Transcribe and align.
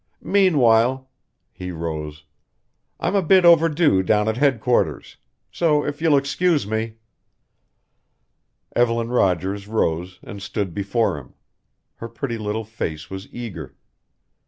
Meanwhile" 0.23 1.07
he 1.53 1.69
rose 1.71 2.23
"I'm 2.99 3.13
a 3.13 3.21
bit 3.21 3.45
overdue 3.45 4.01
down 4.01 4.27
at 4.27 4.35
headquarters; 4.37 5.17
so 5.51 5.85
if 5.85 6.01
you'll 6.01 6.17
excuse 6.17 6.65
me" 6.65 6.95
Evelyn 8.75 9.09
Rogers 9.09 9.67
rose 9.67 10.17
and 10.23 10.41
stood 10.41 10.73
before 10.73 11.19
him. 11.19 11.35
Her 11.97 12.09
pretty 12.09 12.39
little 12.39 12.65
face 12.65 13.11
was 13.11 13.31
eager. 13.31 13.75